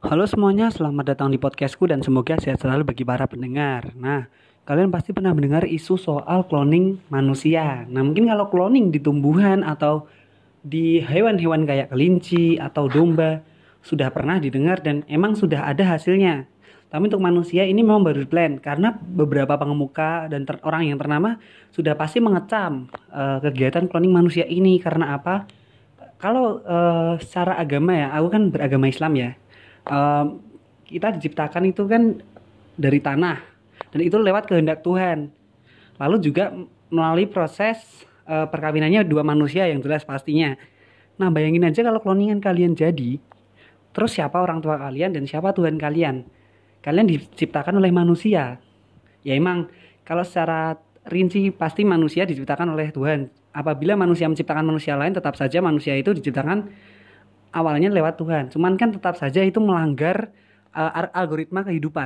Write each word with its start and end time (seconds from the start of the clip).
Halo 0.00 0.24
semuanya, 0.24 0.72
selamat 0.72 1.12
datang 1.12 1.28
di 1.28 1.36
podcastku 1.36 1.84
dan 1.84 2.00
semoga 2.00 2.32
sehat 2.40 2.56
selalu 2.56 2.88
bagi 2.88 3.04
para 3.04 3.28
pendengar. 3.28 3.92
Nah, 3.92 4.32
kalian 4.64 4.88
pasti 4.88 5.12
pernah 5.12 5.36
mendengar 5.36 5.68
isu 5.68 6.00
soal 6.00 6.48
cloning 6.48 6.96
manusia. 7.12 7.84
Nah, 7.84 8.00
mungkin 8.00 8.24
kalau 8.24 8.48
cloning 8.48 8.88
di 8.88 8.96
tumbuhan 8.96 9.60
atau 9.60 10.08
di 10.64 11.04
hewan-hewan 11.04 11.68
kayak 11.68 11.92
kelinci 11.92 12.56
atau 12.56 12.88
domba 12.88 13.44
sudah 13.84 14.08
pernah 14.08 14.40
didengar 14.40 14.80
dan 14.80 15.04
emang 15.04 15.36
sudah 15.36 15.68
ada 15.68 15.84
hasilnya. 15.84 16.48
Tapi 16.88 17.02
untuk 17.12 17.20
manusia 17.20 17.68
ini 17.68 17.84
memang 17.84 18.00
baru 18.00 18.24
plan 18.24 18.56
karena 18.56 18.96
beberapa 18.96 19.52
pengemuka 19.60 20.32
dan 20.32 20.48
orang 20.64 20.88
yang 20.88 20.96
ternama 20.96 21.36
sudah 21.76 21.92
pasti 21.92 22.24
mengecam 22.24 22.88
uh, 23.12 23.36
kegiatan 23.44 23.84
cloning 23.84 24.16
manusia 24.16 24.48
ini 24.48 24.80
karena 24.80 25.20
apa? 25.20 25.44
Kalau 26.16 26.64
uh, 26.64 27.20
secara 27.20 27.60
agama 27.60 27.92
ya, 27.92 28.08
aku 28.16 28.32
kan 28.32 28.48
beragama 28.48 28.88
Islam 28.88 29.12
ya 29.20 29.32
um, 29.88 30.42
kita 30.84 31.14
diciptakan 31.16 31.70
itu 31.70 31.86
kan 31.86 32.18
dari 32.74 32.98
tanah 32.98 33.38
dan 33.94 34.00
itu 34.00 34.16
lewat 34.18 34.50
kehendak 34.50 34.82
Tuhan. 34.82 35.30
Lalu 36.00 36.16
juga 36.24 36.52
melalui 36.88 37.28
proses 37.28 37.78
uh, 38.26 38.48
perkawinannya 38.48 39.06
dua 39.06 39.20
manusia 39.22 39.68
yang 39.68 39.84
jelas 39.84 40.02
pastinya. 40.02 40.56
Nah, 41.20 41.28
bayangin 41.28 41.68
aja 41.68 41.84
kalau 41.84 42.00
kloningan 42.00 42.40
kalian 42.40 42.72
jadi, 42.72 43.20
terus 43.92 44.16
siapa 44.16 44.40
orang 44.40 44.64
tua 44.64 44.80
kalian 44.80 45.12
dan 45.12 45.28
siapa 45.28 45.52
Tuhan 45.52 45.76
kalian? 45.76 46.24
Kalian 46.80 47.06
diciptakan 47.12 47.76
oleh 47.76 47.92
manusia. 47.92 48.56
Ya 49.20 49.36
emang 49.36 49.68
kalau 50.08 50.24
secara 50.24 50.80
rinci 51.04 51.52
pasti 51.52 51.84
manusia 51.84 52.24
diciptakan 52.24 52.72
oleh 52.72 52.88
Tuhan. 52.88 53.28
Apabila 53.52 53.98
manusia 53.98 54.30
menciptakan 54.30 54.64
manusia 54.64 54.96
lain, 54.96 55.12
tetap 55.12 55.36
saja 55.36 55.60
manusia 55.60 55.92
itu 55.98 56.16
diciptakan 56.16 56.72
awalnya 57.50 57.90
lewat 57.90 58.14
Tuhan. 58.16 58.44
Cuman 58.54 58.78
kan 58.78 58.94
tetap 58.94 59.18
saja 59.18 59.42
itu 59.42 59.58
melanggar 59.58 60.30
uh, 60.74 61.10
algoritma 61.14 61.66
kehidupan. 61.66 61.98